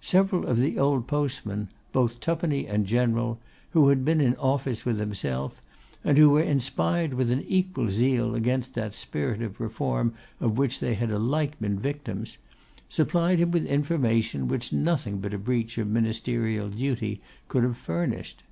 [0.00, 3.38] Several of the old postmen, both twopenny and general,
[3.72, 5.60] who had been in office with himself,
[6.02, 10.80] and who were inspired with an equal zeal against that spirit of reform of which
[10.80, 12.38] they had alike been victims,
[12.88, 18.44] supplied him with information which nothing but a breach of ministerial duty could have furnished.